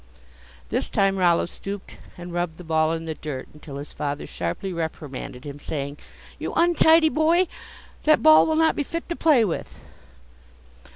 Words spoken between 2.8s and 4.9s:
in the dirt until his father sharply